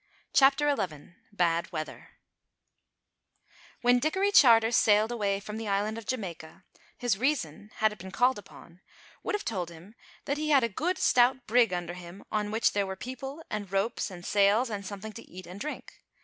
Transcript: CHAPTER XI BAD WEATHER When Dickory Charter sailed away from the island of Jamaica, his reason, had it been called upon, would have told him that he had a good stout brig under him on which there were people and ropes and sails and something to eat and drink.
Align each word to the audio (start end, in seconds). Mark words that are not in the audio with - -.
CHAPTER 0.33 0.75
XI 0.75 1.13
BAD 1.31 1.71
WEATHER 1.71 2.07
When 3.83 3.99
Dickory 3.99 4.31
Charter 4.31 4.71
sailed 4.71 5.11
away 5.11 5.39
from 5.39 5.57
the 5.57 5.67
island 5.67 5.99
of 5.99 6.07
Jamaica, 6.07 6.63
his 6.97 7.19
reason, 7.19 7.69
had 7.75 7.93
it 7.93 7.99
been 7.99 8.09
called 8.09 8.39
upon, 8.39 8.81
would 9.21 9.35
have 9.35 9.45
told 9.45 9.69
him 9.69 9.93
that 10.25 10.39
he 10.39 10.49
had 10.49 10.63
a 10.63 10.69
good 10.69 10.97
stout 10.97 11.45
brig 11.45 11.71
under 11.71 11.93
him 11.93 12.23
on 12.31 12.49
which 12.49 12.71
there 12.71 12.87
were 12.87 12.95
people 12.95 13.43
and 13.51 13.71
ropes 13.71 14.09
and 14.09 14.25
sails 14.25 14.71
and 14.71 14.87
something 14.87 15.13
to 15.13 15.29
eat 15.29 15.45
and 15.45 15.59
drink. 15.59 16.01